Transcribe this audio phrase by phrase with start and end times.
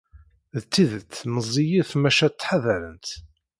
[0.61, 3.09] D tidet meẓẓiyit, maca ttḥadarent.